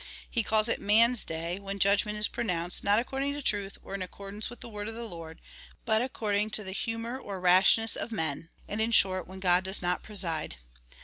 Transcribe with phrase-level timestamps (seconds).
[0.31, 3.93] He calls it mans day^ when judgment is pronounced, not accord ing to truth, or
[3.93, 5.39] in accordance with the word of the Lord,
[5.85, 9.79] but according to the humour or rashness of men,* and in short, when God does
[9.83, 10.55] not preside.